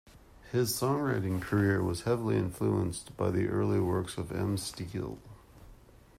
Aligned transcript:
His 0.51 0.71
songwriting 0.73 1.39
career 1.43 1.83
was 1.83 2.01
heavily 2.05 2.35
influenced 2.35 3.15
by 3.17 3.29
the 3.29 3.47
early 3.49 3.79
works 3.79 4.17
of 4.17 4.31
M-Steel. 4.31 5.19